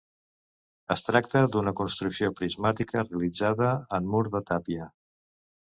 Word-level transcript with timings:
Es 0.95 1.03
tracta 1.09 1.43
d'una 1.55 1.73
construcció 1.81 2.31
prismàtica 2.41 3.05
realitzada 3.05 3.71
en 3.99 4.11
mur 4.15 4.27
de 4.39 4.47
tàpia. 4.53 4.93